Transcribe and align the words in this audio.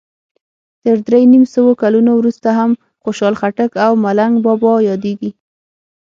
تر 0.83 0.97
درې 1.07 1.21
نیم 1.31 1.43
سوو 1.53 1.71
کلونو 1.81 2.11
وروسته 2.15 2.49
هم 2.59 2.71
خوشال 3.03 3.33
خټک 3.39 3.71
او 3.85 3.91
ملنګ 4.05 4.33
بابا 4.45 4.73
یادیږي. 4.89 5.31